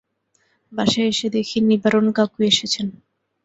[0.71, 2.87] বাসায় এসে দেখি নিবারণ কাকু এসেছেন।